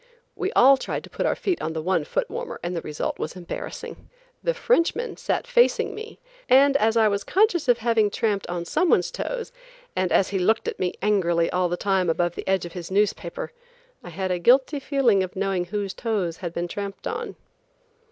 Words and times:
We 0.35 0.51
all 0.53 0.77
tried 0.77 1.03
to 1.03 1.11
put 1.11 1.27
our 1.27 1.35
feet 1.35 1.61
on 1.61 1.73
the 1.73 1.81
one 1.83 2.05
foot 2.05 2.27
warmer 2.27 2.59
and 2.63 2.75
the 2.75 2.81
result 2.81 3.19
was 3.19 3.35
embarrassing. 3.35 4.09
The 4.41 4.55
Frenchman 4.55 5.15
sat 5.17 5.45
facing 5.45 5.93
me 5.93 6.19
and 6.49 6.75
as 6.77 6.97
I 6.97 7.07
was 7.07 7.23
conscious 7.23 7.67
of 7.67 7.77
having 7.77 8.09
tramped 8.09 8.47
on 8.47 8.65
someone's 8.65 9.11
toes, 9.11 9.51
and 9.95 10.11
as 10.11 10.29
he 10.29 10.39
looked 10.39 10.67
at 10.67 10.79
me 10.79 10.95
angrily 11.03 11.51
all 11.51 11.69
the 11.69 11.77
time 11.77 12.09
above 12.09 12.33
the 12.33 12.47
edge 12.47 12.65
of 12.65 12.73
his 12.73 12.89
newspaper, 12.89 13.51
I 14.03 14.09
had 14.09 14.31
a 14.31 14.39
guilty 14.39 14.79
feeling 14.79 15.21
of 15.21 15.35
knowing 15.35 15.65
whose 15.65 15.93
toes 15.93 16.37
had 16.37 16.51
been 16.51 16.67
tramped 16.67 17.05
on. 17.05 17.35